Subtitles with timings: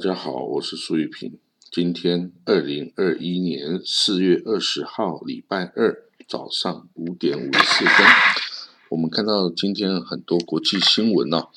[0.00, 1.38] 大家好，我是苏玉平。
[1.70, 8.06] 今天二零二一年四月二十号，礼拜二早上五点五十四分，
[8.88, 11.48] 我们看到今天很多国际新闻啊。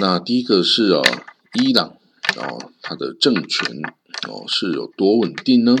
[0.00, 1.02] 那第一个是啊，
[1.60, 1.96] 伊朗
[2.36, 3.66] 哦，它的政权
[4.28, 5.74] 哦是有多稳定呢？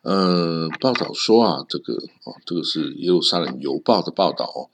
[0.00, 1.92] 呃，报道说啊，这个
[2.24, 4.72] 哦，这个是耶路撒冷邮报的报道哦。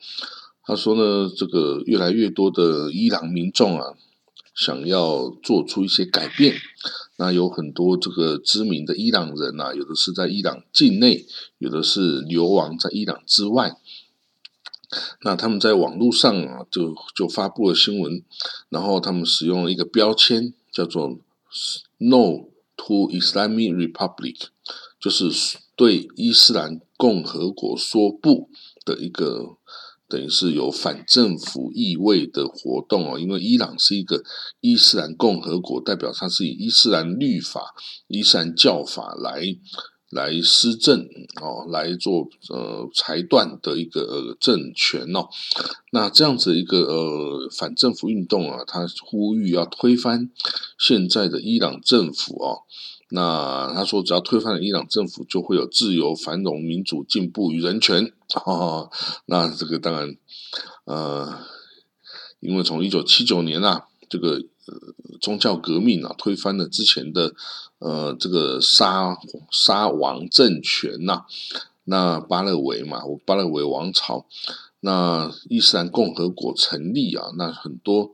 [0.64, 3.94] 他说呢，这个越来越多的伊朗民众啊。
[4.54, 6.54] 想要做出一些改变，
[7.16, 11.26] 那有很多这个知名的伊朗人呐，有的是在伊朗境内，
[11.58, 13.76] 有的是流亡在伊朗之外。
[15.22, 18.22] 那他们在网络上啊，就就发布了新闻，
[18.68, 21.18] 然后他们使用了一个标签，叫做
[21.98, 24.36] “No to Islamic Republic”，
[25.00, 28.48] 就是对伊斯兰共和国说不
[28.84, 29.56] 的一个。
[30.14, 34.22] 等于是有反政府意味的活动哦，因为伊朗是一个
[34.60, 37.74] 伊斯兰共和国，代表它是以伊斯兰律法、
[38.06, 39.42] 伊斯兰教法来
[40.10, 41.00] 来施政
[41.42, 45.26] 哦，来做呃裁断的一个政权哦。
[45.90, 50.30] 那这样子一个呃反政府运动啊，他呼吁要推翻
[50.78, 52.58] 现在的伊朗政府哦。
[53.10, 58.12] 那他说，只要推翻了伊朗政府，就会有自由、繁荣、民主、进步与人权。
[59.26, 60.16] 那这个当然，
[60.84, 61.38] 呃，
[62.40, 64.42] 因为从一九七九年啊，这个
[65.20, 67.34] 宗教革命啊，推翻了之前的
[67.78, 69.16] 呃这个沙
[69.50, 71.24] 沙王政权呐，
[71.84, 74.26] 那巴勒维嘛，巴勒维王朝。
[74.84, 78.12] 那伊斯兰共和国成立啊，那很多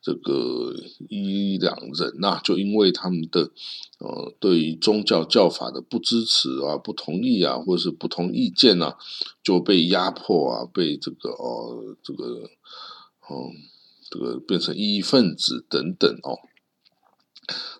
[0.00, 0.74] 这个
[1.10, 3.50] 伊朗人呐，就因为他们的
[3.98, 8.96] 呃对于宗教教法的不支持啊、不同意啊，或者是不同意见呐，
[9.42, 12.24] 就被压迫啊，被这个哦这个
[13.28, 13.52] 哦
[14.10, 16.38] 这个变成异议分子等等哦。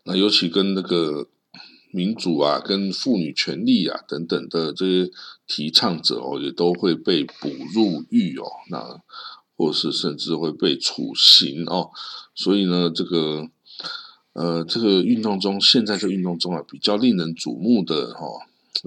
[0.04, 1.28] 那尤其跟那个。
[1.92, 5.10] 民主啊，跟妇女权利啊等等的这些
[5.46, 9.00] 提倡者哦，也都会被捕入狱哦，那
[9.56, 11.90] 或是甚至会被处刑哦。
[12.34, 13.48] 所以呢，这个
[14.32, 18.40] 呃，这个运动中，现在这运动中啊，比较令人瞩目的哦，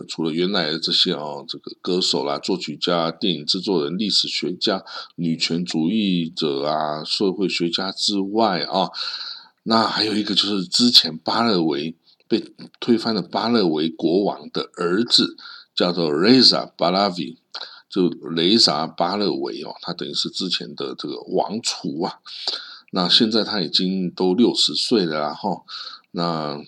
[0.08, 4.84] 除了原来的这些哦，这个歌手啦、作曲家、电影制作人、历史学家、
[5.16, 8.90] 女权主义者啊、社会学家之外啊，
[9.64, 11.96] 那还有一个就是之前巴勒维。
[12.28, 12.44] 被
[12.80, 15.36] 推翻的巴勒维国王的儿子
[15.79, 17.38] 叫做 Reza Balavi，
[17.90, 22.19] 就雷萨巴勒维哦，他等于是之前的这个王储啊。
[22.91, 25.66] 那现在他已经都六十岁了，然后
[26.12, 26.62] 那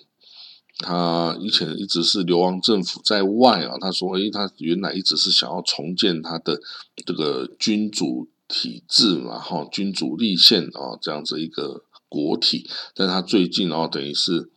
[0.78, 3.76] 他以前一直是流亡政府在外啊。
[3.82, 6.62] 他说：“诶，他原来一直是想要重建他的
[7.06, 12.70] 这个君主体制嘛，哈，君主立宪啊，这样子一个国体。
[12.96, 14.50] 但他最近哦，等于是。”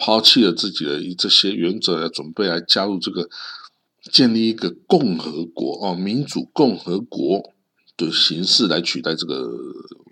[0.00, 3.28] 抛弃了自己的这些原则，来准备来加入这个
[4.10, 7.54] 建立一个共和国哦，民主共和国
[7.96, 9.50] 的形式来取代这个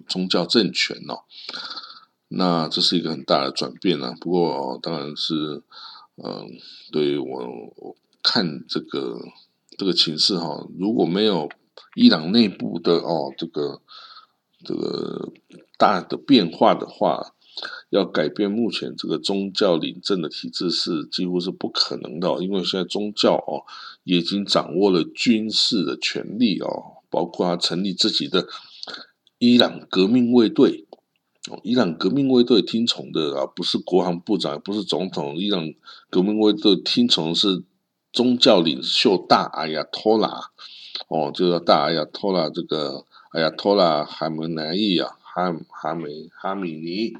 [0.06, 1.24] 宗教政权哦。
[2.28, 4.14] 那这是一个很大的转变啊。
[4.20, 5.62] 不过当然是，
[6.16, 6.46] 嗯，
[6.92, 7.26] 对我
[7.76, 9.18] 我看这个
[9.78, 11.48] 这个情势哈，如果没有
[11.94, 13.80] 伊朗内部的哦这个
[14.64, 15.32] 这个
[15.78, 17.32] 大的变化的话。
[17.88, 23.64] 要改变目前这个宗教领政的体制是几乎是不可能的，因为现在宗教哦
[24.04, 28.46] 已经掌握了军事的权利哦，包括他成立自己的
[29.38, 30.86] 伊朗革命卫队
[31.48, 35.72] 哦，伊朗革命卫队听从的啊不是国防部长，不是总统，伊朗
[36.10, 37.64] 革命卫队听从是
[38.12, 40.50] 宗教领袖大阿亚托拉
[41.08, 47.14] 哦，就是大阿亚托拉这个阿亚托拉哈梅内伊啊，哈哈梅哈米尼。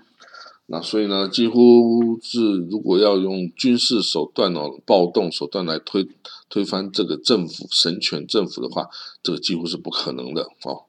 [0.68, 6.08] 那所以呢，几乎是如果要用军事手段哦，暴动手段来推
[6.48, 8.88] 推翻这个政府神权政府的话，
[9.22, 10.86] 这个几乎是不可能的哦。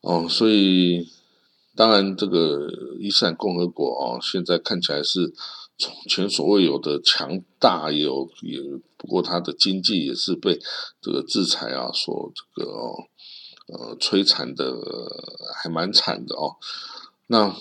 [0.00, 1.06] 哦，所以
[1.76, 2.66] 当然这个
[2.98, 5.34] 伊斯兰共和国哦，现在看起来是
[6.08, 8.58] 前所未有的强大，有也
[8.96, 10.58] 不过它的经济也是被
[11.02, 12.72] 这个制裁啊所这个
[13.66, 14.74] 呃摧残的
[15.62, 16.56] 还蛮惨的哦。
[17.26, 17.54] 那。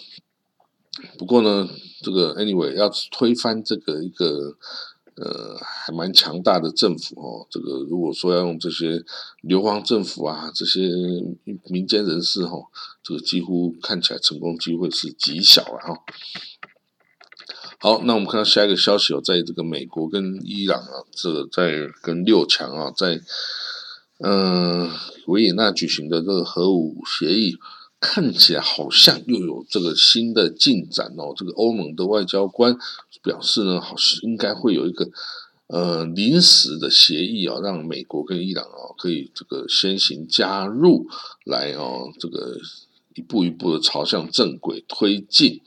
[1.18, 1.70] 不过呢，
[2.04, 4.58] 这个 anyway 要推翻这个一个
[5.16, 9.02] 呃还蛮强大的政府哦，这个如果说要用这些
[9.42, 10.82] 流亡政府啊，这些
[11.70, 12.58] 民间人士哈，
[13.02, 16.04] 这个几乎看起来成功机会是极小了哈。
[17.80, 23.22] 好，那我们看到下一个消息哦，在这个美国跟伊朗啊，这个在跟六强啊，在
[24.20, 24.90] 嗯
[25.28, 27.58] 维也纳举行的这个核武协议。
[28.02, 31.34] 看起来好像又有这个新的进展哦。
[31.38, 32.76] 这个欧盟的外交官
[33.22, 35.08] 表示呢，好像应该会有一个
[35.68, 41.08] 呃临时的协议啊，让美国跟伊朗哦可以这个先行加入
[41.46, 42.58] 来哦，这个
[43.14, 45.62] 一步一步的朝向正轨推进。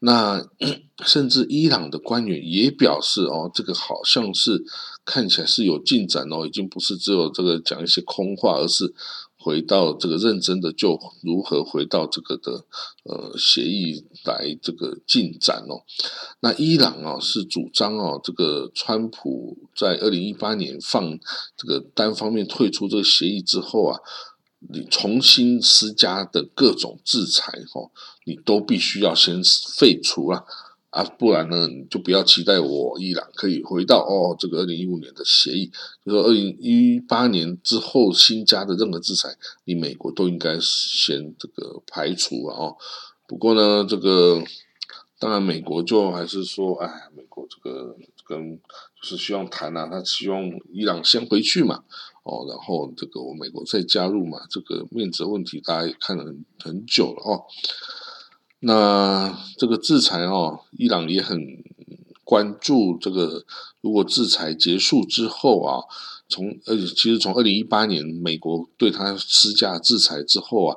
[0.00, 0.46] 那
[1.04, 4.64] 甚至伊朗的官员也表示哦，这个好像是
[5.04, 8.94] 看起来是有进展哦，已经不是只有这个讲一些空话，而是。
[9.46, 12.64] 回到这个认真的，就如何回到这个的
[13.04, 15.84] 呃协议来这个进展哦。
[16.40, 21.16] 那伊朗啊是主张哦，这个川普在二零一八年放
[21.56, 24.00] 这个单方面退出这个协议之后啊，
[24.68, 27.92] 你重新施加的各种制裁哦，
[28.24, 29.40] 你都必须要先
[29.78, 30.38] 废除了。
[30.38, 30.44] 啊，
[30.96, 35.70] 啊不然呢，你就不要期待我伊朗可以回到哦，这个二零一五年的协议，
[36.02, 42.56] 就说二零一八年之后新加的任何制裁，你美国都应该先这个排除啊。
[42.56, 42.76] 哦，
[43.28, 44.42] 不过呢，这个
[45.18, 47.94] 当然美国就还是说，哎，美国这个
[48.26, 51.84] 跟就是希望谈啊，他希望伊朗先回去嘛，
[52.22, 57.44] 哦，然后这个我美国再加入嘛，这个面子问题大家也看了很很久了哦。
[58.60, 61.38] 那这个制裁哦，伊朗也很
[62.24, 63.44] 关注这个。
[63.82, 65.78] 如果制裁结束之后啊，
[66.28, 70.76] 从呃，其实从二零一八年美国对他施加制裁之后啊，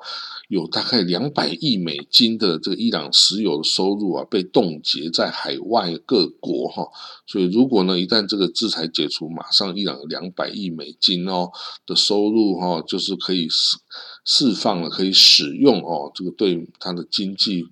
[0.49, 6.87] 有大概两百亿美金的这个伊朗石油的收入啊被冻结在海外各国哈。
[7.27, 11.51] 所以如果呢一旦这个制裁解除，马上伊朗两百亿美金哦
[11.85, 13.77] 的收入哈，就是可以释
[14.25, 17.67] 释放了，可以使用哦，这个对他的经济。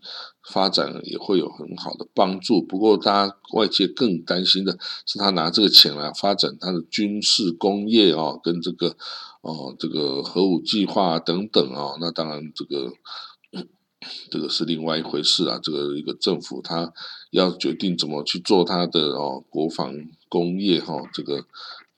[0.49, 8.95] 发展也会有很好的帮助，不过大家外界更担心的是，他拿这个钱来发展他的军事工业哦，跟这个
[9.47, 12.91] 哦这个核武计划等等哦，那当然这个
[14.29, 15.57] 这个是另外一回事啊。
[15.63, 16.91] 这个一个政府他
[17.31, 19.95] 要决定怎么去做他的哦国防
[20.27, 21.45] 工业哈，这个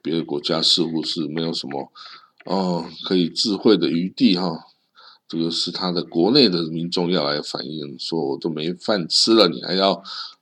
[0.04, 1.92] 别的国家似乎是没有什么
[2.46, 4.68] 哦可以智慧的余地哈。
[5.28, 9.94] 这个是他的国内的民众要来反映，说我都没饭吃了，你还要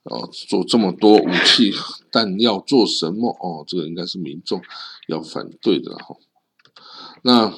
[0.04, 1.72] 哦做这么多武器
[2.10, 3.30] 弹药做什么？
[3.40, 4.60] 哦，这个应该是民众
[5.08, 6.16] 要反对的哈。
[7.22, 7.52] 那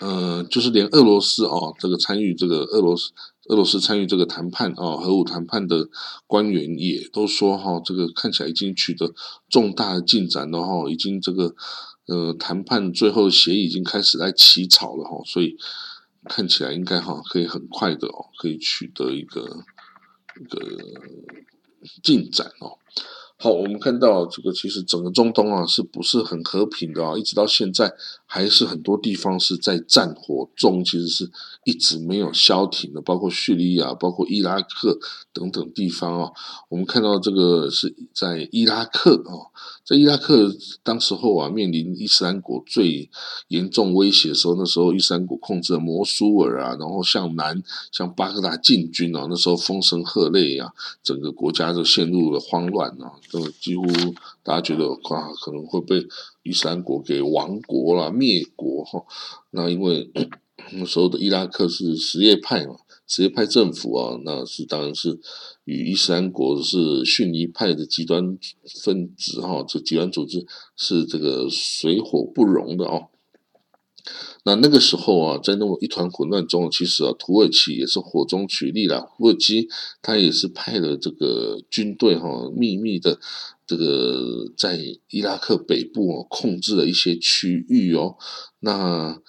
[0.00, 3.12] 呃，就是连俄罗斯哦，这个参与这个俄罗斯
[3.48, 5.88] 俄罗斯参与这个谈判哦，核武谈判的
[6.26, 9.14] 官员也都说哈，这个看起来已经取得
[9.48, 11.54] 重大的进展了哈，已经这个
[12.06, 15.56] 呃谈判最后协议已经开始在起草了哈，所以。
[16.26, 19.42] 看起来应该哈可以很快的哦，可以取得一个
[20.40, 20.58] 一个
[22.02, 22.78] 进展哦。
[23.36, 27.18] 好，我们看到这个其实整个中东啊是不是很和平的啊？
[27.18, 27.92] 一直到现在
[28.24, 31.30] 还是很多地方是在战火中，其实是
[31.64, 34.98] 一直没有消停的，包括叙利亚、包括伊拉克
[35.32, 36.30] 等等地方啊。
[36.68, 39.50] 我们看到这个是在伊拉克啊。
[39.84, 40.50] 在伊拉克
[40.82, 43.10] 当时候啊，面临伊斯兰国最
[43.48, 47.62] 严重威胁的时候，那时候伊斯兰国控制了摩苏尔啊，然后向南
[47.92, 50.72] 向巴格达进军啊，那时候风声鹤唳啊，
[51.02, 53.84] 整个国家就陷入了慌乱啊，都几乎
[54.42, 56.06] 大家觉得啊，可能会被
[56.42, 59.04] 伊斯兰国给亡国了、灭国哈。
[59.50, 60.10] 那因为
[60.72, 62.76] 那时候的伊拉克是什叶派嘛。
[63.06, 65.20] 什叶派政府啊，那是当然是
[65.64, 68.38] 与伊斯兰国是逊尼派的极端
[68.82, 73.08] 分子哈，这极端组织是这个水火不容的哦。
[74.44, 79.12] 那那个时候啊，在那么一团混乱中，其实啊，土耳其也是火中取栗了。
[79.18, 79.68] 土耳其
[80.00, 83.18] 他也是派了这个军队哈，秘密的
[83.66, 84.80] 这个在
[85.10, 88.16] 伊拉克北部哦，控制了一些区域哦。
[88.60, 89.20] 那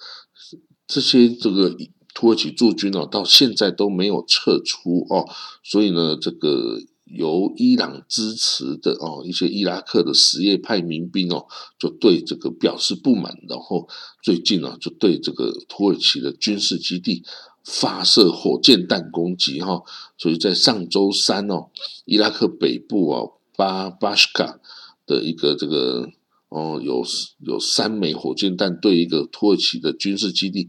[0.86, 1.76] 这些这个。
[2.18, 5.28] 土耳其驻军哦，到现在都没有撤出哦，
[5.62, 11.44] 所以呢，这个由伊朗支持的哦一些伊拉克的什叶派民兵哦，
[11.78, 13.86] 就对这个表示不满，然后
[14.22, 17.22] 最近呢，就对这个土耳其的军事基地
[17.62, 19.82] 发射火箭弹攻击哈，
[20.16, 21.68] 所以在上周三哦，
[22.06, 24.58] 伊拉克北部哦巴巴什卡
[25.04, 26.08] 的一个这个
[26.56, 27.04] 哦有
[27.44, 30.68] 有三枚火箭弹对一个土耳其的军事基地。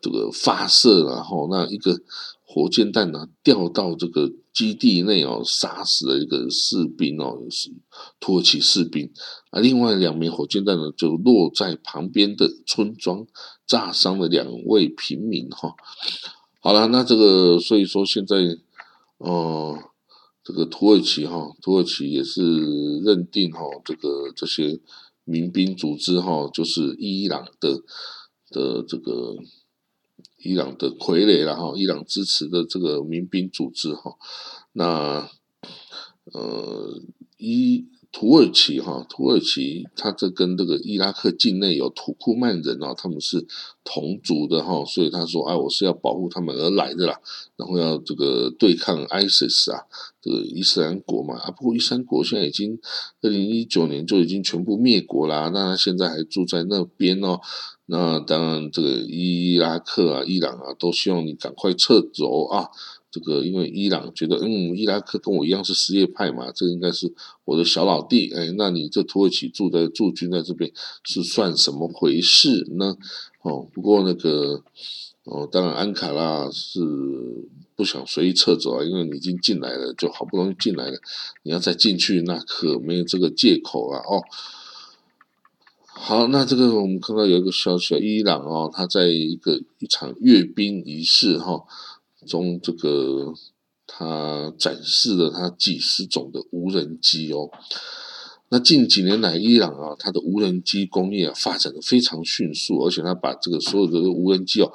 [0.00, 1.98] 这个发射，然后那一个
[2.44, 7.72] 火箭弹呢掉到这个基地内哦，杀死了一个士兵哦，是
[8.20, 9.10] 土耳其士兵
[9.48, 9.60] 啊。
[9.60, 13.26] 另外两枚火箭弹呢就落在旁边的村庄，
[13.66, 15.74] 炸伤了两位平民哈。
[16.60, 18.36] 好了，那这个所以说现在，
[19.16, 19.78] 哦，
[20.42, 24.78] 这个土耳其哈，土耳其也是认定哈，这个这些
[25.24, 27.82] 民兵组织哈，就是伊朗的
[28.50, 29.36] 的这个。
[30.38, 34.16] 伊朗的傀儡了哈，伊朗支持的这个民兵组织哈，
[34.72, 35.30] 那
[36.24, 37.00] 呃
[37.38, 37.86] 伊。
[38.16, 43.44] 土耳其哈，土耳其它这跟这个伊拉克境内有土库曼人啊，他们是
[43.82, 47.18] 同族的哈，所以他说哎，我是要保护他们而来的啦，
[47.56, 49.82] 然后要这个对抗 ISIS 啊，
[50.22, 52.78] 这个伊斯兰国嘛啊，不过伊斯兰国现在已经
[53.20, 57.40] 二零一九年就已经全部灭国啦，那他现在还住在那边哦，
[57.86, 62.70] 那当然这个伊拉克啊、伊朗啊都希望你赶快撤走啊。
[63.14, 70.72] 这个因为伊朗觉得，嗯，伊拉克跟我一样是什叶派嘛，这应该是我的小老弟，哎，那你这土耳其驻的驻军在这边
[71.04, 72.96] 是算什么回事呢？
[73.42, 74.64] 哦，不过那个，
[75.22, 76.80] 哦，当然安卡拉是
[77.76, 80.98] 不想随意撤走啊，因为你已经进来了，就好不容易进来了，
[81.44, 84.24] 你要再进去，那可没有这个借口啊，哦。
[85.96, 91.62] 好，那这个我们看到有一个消息，伊朗哦，他在一个一场阅兵仪式哈。
[92.24, 93.32] 中这个
[93.86, 97.50] 他展示了他几十种的无人机哦，
[98.48, 104.72] 那近几年来伊朗啊，它的无人机工业啊发展的非常迅速，而且他把这个所有的无人机哦。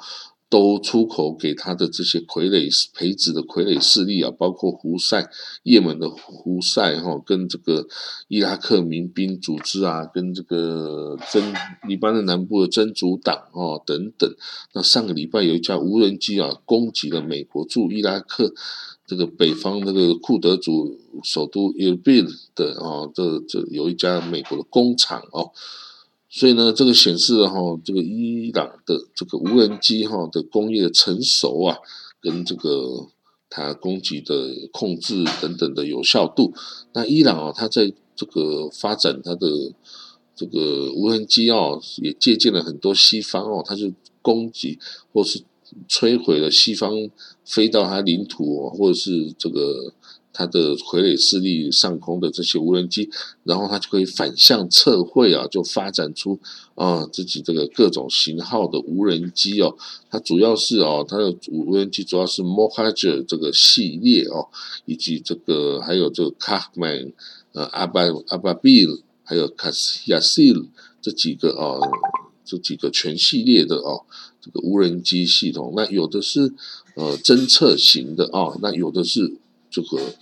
[0.50, 5.30] 都出口给他的这些傀儡培植的傀儡势力啊，包括胡塞、
[5.62, 7.86] 也门的胡塞哈，跟这个
[8.26, 11.54] 伊拉克民兵组织啊，跟这个真
[11.86, 14.28] 黎巴嫩南部的真主党哦等等。
[14.74, 18.52] 那上个礼拜有一架无人机啊，攻击了美国驻伊拉克
[19.06, 21.96] 这个北方那个库德族首都伊尔
[22.56, 25.52] 的啊，这这有一家美国的工厂哦。
[26.32, 31.76] 所以呢，这个显示了哈，这个伊朗的这个无人机哈的工业成熟啊，
[32.20, 33.08] 跟这个
[33.48, 36.54] 它攻击的控制等等的有效度。
[36.92, 39.48] 那伊朗啊，它在这个发展它的
[40.36, 44.78] 这个无人机哦，也借鉴了很多西方哦，它就攻击
[45.12, 45.42] 或是
[45.88, 46.92] 摧毁了西方
[47.44, 49.92] 飞到它领土哦，或者是这个。
[50.32, 53.10] 它的傀儡势力上空的这些无人机，
[53.42, 56.38] 然后它就可以反向测绘啊，就发展出
[56.76, 59.76] 啊自己这个各种型号的无人机哦。
[60.08, 64.48] 它主要是哦，它的无人机主要是 Mohajer 这个系列哦，
[64.84, 67.12] 以及这个还有这个 Kahman
[67.52, 70.68] 呃阿巴阿巴 Bill 还有 Kasil
[71.02, 71.80] 这几个哦，
[72.44, 74.04] 这几个全系列的哦
[74.40, 75.72] 这个无人机系统。
[75.74, 76.54] 那有的是
[76.94, 79.34] 呃侦测型的哦，那有的是。
[79.70, 80.14] 这个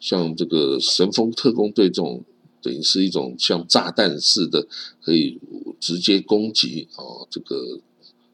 [0.00, 2.24] 像这个神风特工队这种，
[2.60, 4.66] 等于是一种像炸弹似的，
[5.02, 5.38] 可以
[5.78, 7.80] 直接攻击哦这个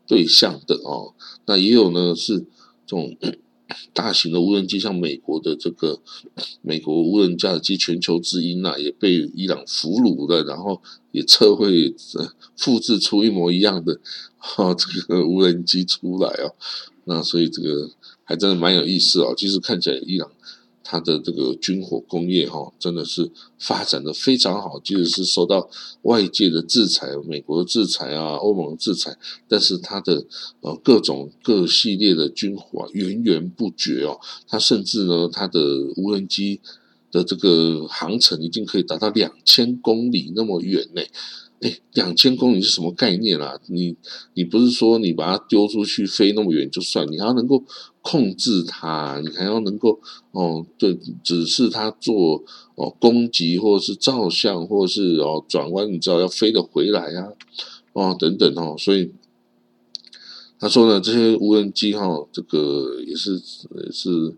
[0.07, 1.13] 对象的哦。
[1.47, 3.15] 那也有呢是这种
[3.95, 6.01] 大型的无人机，像美国的这个
[6.61, 11.95] 美国无人驾驶机全球之鹰啊，也被伊朗俘虏了，然后也测绘
[12.57, 14.01] 复制出一模一样的
[14.57, 16.55] 哦这个 无人机出来哦。
[17.05, 17.91] 那所以这个
[18.25, 19.35] 还真的蛮有意思哦。
[19.37, 20.31] 其实看起来伊朗。
[20.85, 25.69] 它的这个军火工业哈，真的是发展的非常好，即使是受到
[26.03, 29.17] 外界的制裁，美国的制裁啊，欧盟制裁，
[29.49, 30.25] 但是它的
[30.61, 35.61] 呃各种各系列的军火源源不绝哦，它甚至呢，它的
[35.97, 36.61] 无人机
[37.11, 41.03] 的这个航程已经可以达到两千公里那么远呢。
[41.63, 43.57] 哎，两千公里是什么概念啊？
[43.67, 43.97] 你
[44.35, 47.63] 你不是说你把它丢出去飞那么远就算，你还要能够
[48.01, 50.01] 控制它，你还要能够
[50.33, 52.43] 哦，对，只是它做
[52.75, 57.29] 哦攻击或者是照相或者是哦转弯，你知道要飞得回来啊，
[57.93, 59.13] 哦等等哦，所以
[60.59, 64.35] 他说呢，这些无人机哈，这个也是也是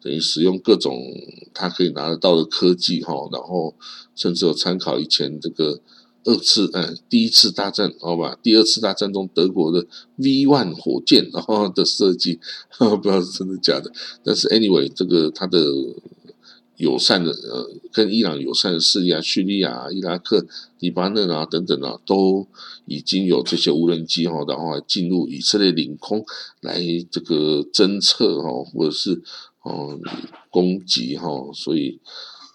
[0.00, 0.96] 等于使用各种
[1.52, 3.74] 它可以拿得到的科技哈，然后
[4.14, 5.80] 甚至有参考以前这个。
[6.28, 12.38] 二次，嗯，第一次大战，好吧，第二次大战中德国的 V one 火箭，然后 的设计，
[12.78, 13.90] 不知道是真的假的。
[14.22, 15.58] 但是 anyway，这个它的
[16.76, 20.46] 友善的，呃，跟伊朗友善的势力啊，叙利亚、伊拉克、
[20.80, 22.46] 黎巴嫩啊等等啊，都
[22.84, 26.22] 已经有这些无人机哈，然后进入以色列领空
[26.60, 26.78] 来
[27.10, 29.22] 这个侦测哈，或者是
[29.62, 29.98] 哦
[30.50, 31.98] 攻击哈，所以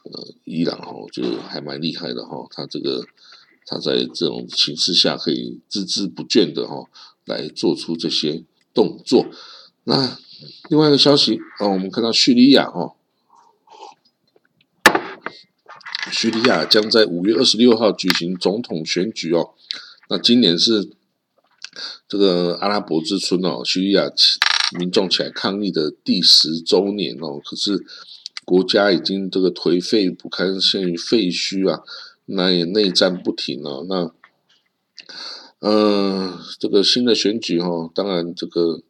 [0.04, 3.04] 呃，伊朗哈就还蛮厉害的哈，他这个。
[3.66, 6.90] 他在这种形势下可以孜孜不倦的哈
[7.26, 8.44] 来做出这些
[8.74, 9.26] 动作。
[9.86, 10.18] 那
[10.70, 12.96] 另外一个消息啊，我们看到叙利亚哦，
[16.12, 19.54] 叙利亚将在五月二十六号举行总统选举哦。
[20.10, 20.90] 那今年是
[22.08, 24.12] 这个阿拉伯之春哦，叙利亚
[24.78, 27.40] 民众起来抗议的第十周年哦。
[27.44, 27.86] 可是
[28.44, 31.82] 国家已经这个颓废不堪，陷于废墟啊。
[32.26, 34.12] 那也内战不停哦，那，
[35.60, 38.82] 呃，这个新的选举哈，当然这个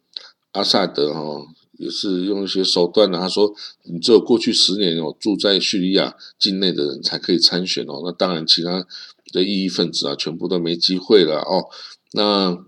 [0.51, 1.47] 阿萨德哈
[1.77, 8.85] 也是用一些手段呢，他说你只有过去十年哦住在叙利亚境内的人才可以参选哦，那当然其他
[9.31, 11.65] 的异议分子啊全部都没机会了哦，
[12.13, 12.65] 那。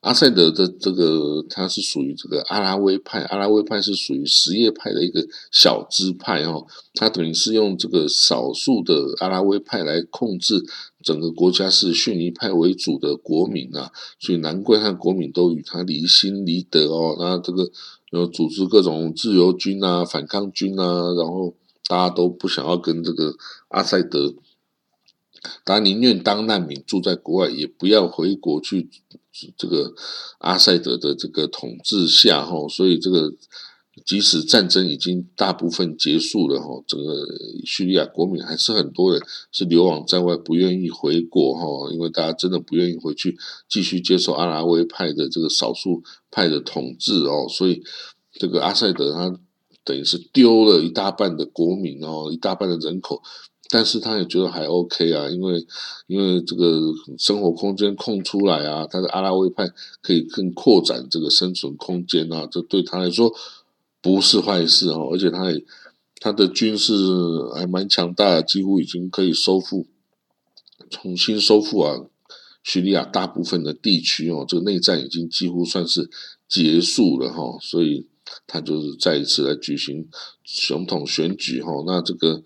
[0.00, 6.66] 阿塞德的这个，他是属于这个阿拉维派，阿拉维派是属于什叶派的一个小支派哦。
[6.94, 10.64] 他等于是用这个少数的阿拉维派来控制
[11.02, 17.16] 整个国家，是逊尼派为主的国民啊，所以难怪他国民都与他离心离德哦。
[17.18, 17.70] 那这个
[18.10, 21.54] 有组织各种自由军啊、反抗军啊，然后
[21.86, 23.34] 大家都不想要跟这个
[23.68, 24.34] 阿塞德。
[25.64, 28.88] 他宁愿当难民住在国外，也不要回国去
[29.56, 29.94] 这个
[30.38, 32.68] 阿塞德的这个统治下哈。
[32.68, 33.32] 所以这个
[34.04, 37.26] 即使战争已经大部分结束了哈，整个
[37.64, 41.92] 叙利亚国民还是很多人是流亡在外，不愿意回国哈。
[41.92, 43.36] 因为大家真的不愿意回去
[43.68, 47.46] 继续接受阿拉维派的这个少数派的统治哦。
[47.48, 47.82] 所以
[48.32, 49.38] 这个阿塞德他
[49.84, 53.22] 等于是丢了一大半的国民哦，一大半的人口。
[53.70, 55.66] 但是他也觉得还 OK 啊，因为
[56.06, 56.80] 因为这个
[57.18, 59.70] 生活空间空出来啊，他的阿拉维派
[60.00, 63.30] 可以更扩展这个生存空间啊，这对他来说
[64.00, 65.10] 不是坏事哦。
[65.12, 65.62] 而且他也
[66.18, 66.94] 他的军事
[67.54, 69.86] 还蛮强大，几乎已经可以收复
[70.88, 72.06] 重新收复啊
[72.64, 76.08] 叙利亚大部分的地区哦，这个内战已经几乎算是
[76.48, 78.06] 结束了哈，所以
[78.46, 80.08] 他就是再一次来举行
[80.42, 82.42] 总统选举哈，那这个。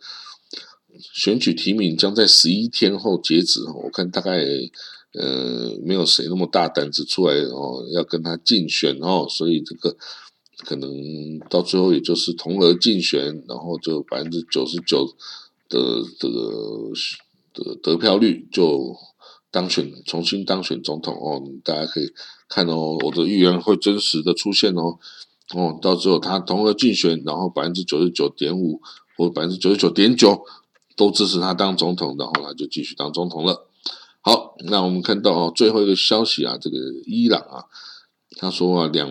[1.13, 4.45] 选举提名将在十一天后截止，我看大概
[5.15, 9.97] 呃没有谁那么大胆子出来哦，要跟他竞选哦，所以这个
[10.59, 10.91] 可能
[11.51, 15.07] 到最后也就是同额竞选，然后就百分之九十九
[15.69, 16.91] 的这个
[17.53, 18.97] 的得票率就
[19.51, 22.11] 当选，重新当选总统哦，大家可以
[22.49, 24.99] 看哦，我的预言会真实的出现哦，
[25.55, 28.81] 哦，到最后他同额竞选，然后百分之九十九点五
[29.17, 30.43] 或百分之九十九点九。
[31.03, 33.67] 都支持他当总统，的后来就继续当总统了。
[34.21, 37.65] 好，那我们看到哦，最后一个消息啊，这个伊朗啊，
[38.37, 39.11] 他说啊，两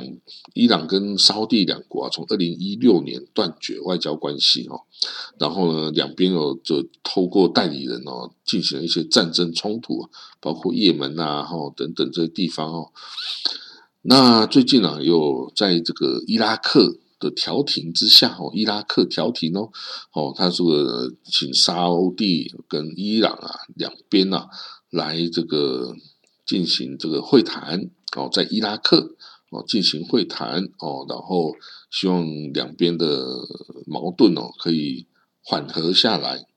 [0.54, 4.84] 伊朗跟沙地两国啊，从二零一六年断绝外交关系哦，
[5.38, 10.08] 然后呢，两边有就透过代理人哦，进行了一些战争冲突，
[10.39, 12.91] 包括也门啊，哈等等这些地方哦。
[14.04, 17.00] 那最近呢，有在这个伊拉克。
[17.21, 19.69] 的调停之下，哦，伊拉克调停哦，
[20.12, 24.49] 哦，他这个请沙地跟伊朗啊两边啊
[24.89, 25.95] 来这个
[26.45, 29.15] 进行这个会谈，哦，在伊拉克
[29.51, 31.53] 哦进行会谈哦，然后
[31.89, 33.23] 希望两边的
[33.86, 35.05] 矛盾哦可以
[35.43, 36.47] 缓和下来。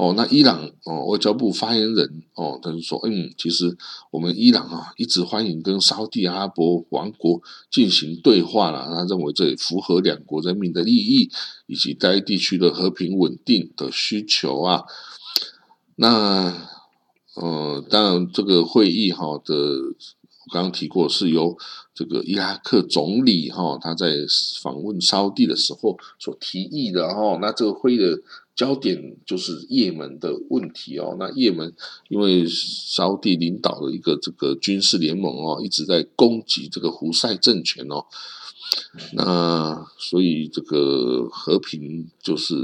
[0.00, 3.76] 哦，那伊朗哦，外交部发言人哦，他就说，嗯，其实
[4.10, 8.86] 我们伊朗啊，一直欢迎跟沙地阿拉伯王国进行对话了。
[8.86, 11.30] 他认为这也符合两国人民的利益
[11.66, 14.84] 以及该地区的和平稳定的需求啊。
[15.96, 16.66] 那，
[17.34, 19.54] 呃，当然这个会议哈的，
[20.52, 21.56] 刚刚提过，是由
[21.94, 24.16] 这个伊拉克总理哈他在
[24.62, 27.38] 访问沙地的时候所提议的哈。
[27.40, 28.18] 那这个会议的。
[28.56, 31.16] 焦点就是也门的问题哦。
[31.18, 31.72] 那也门
[32.10, 38.04] 因为沙地领导的一个这个军事联盟哦，一直在攻击这个胡塞政权哦。
[39.14, 42.54] 那所以这个和平就是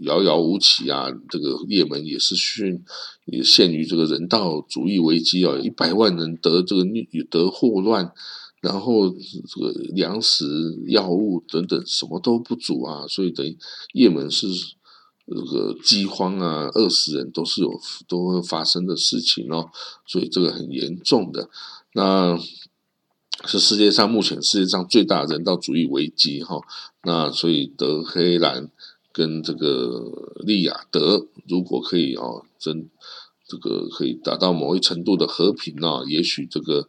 [0.00, 1.06] 遥遥无期啊。
[1.28, 2.82] 这个也门也是陷
[3.26, 6.84] 也陷于这个人道主义危机啊，一百万人得这个
[7.30, 8.12] 得霍乱，
[8.60, 10.44] 然后这个粮食、
[10.88, 13.06] 药物等等什么都不足啊。
[13.06, 13.56] 所以等于
[13.92, 14.46] 也门是。
[15.24, 19.70] 这个饥荒啊，饿死人都是有都会发生的事情哦，
[20.04, 21.48] 所以这个很严重的，
[21.94, 22.36] 那
[23.44, 26.60] 是世界上目前世界上最大人道主义危机哈。
[27.04, 28.70] 那所以德黑兰
[29.12, 32.88] 跟这个利雅得如果可以哦，真
[33.46, 36.88] 这个可以达到某一程度的和平呢，也许这个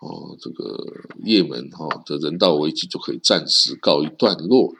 [0.00, 0.92] 哦这个
[1.24, 4.74] 也门哈的人道危机就可以暂时告一段落。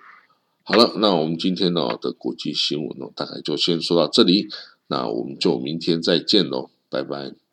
[0.63, 4.49] 好了，那我们今天呢的国际新闻呢，大概就先说到这里。
[4.89, 7.46] 那我们就明天再见喽，拜拜。